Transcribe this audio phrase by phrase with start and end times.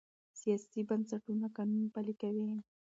[0.39, 2.47] سیاسي بنسټونه قانون پلي کوي